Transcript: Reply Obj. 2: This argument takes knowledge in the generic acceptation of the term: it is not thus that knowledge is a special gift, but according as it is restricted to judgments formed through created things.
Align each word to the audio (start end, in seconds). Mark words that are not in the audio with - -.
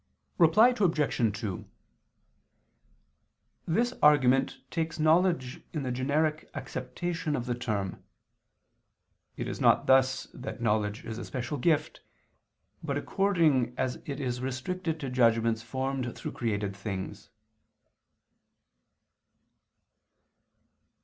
Reply 0.39 0.69
Obj. 0.69 1.37
2: 1.41 1.63
This 3.67 3.93
argument 4.01 4.57
takes 4.71 4.97
knowledge 4.97 5.61
in 5.73 5.83
the 5.83 5.91
generic 5.91 6.49
acceptation 6.55 7.35
of 7.35 7.45
the 7.45 7.53
term: 7.53 8.03
it 9.37 9.47
is 9.47 9.61
not 9.61 9.85
thus 9.85 10.27
that 10.33 10.59
knowledge 10.59 11.05
is 11.05 11.19
a 11.19 11.23
special 11.25 11.59
gift, 11.59 12.01
but 12.81 12.97
according 12.97 13.75
as 13.77 13.97
it 14.07 14.19
is 14.19 14.41
restricted 14.41 14.99
to 15.01 15.11
judgments 15.11 15.61
formed 15.61 16.17
through 16.17 16.31
created 16.31 16.75
things. 16.75 17.29